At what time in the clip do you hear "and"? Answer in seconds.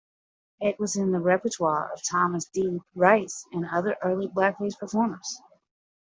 3.51-3.67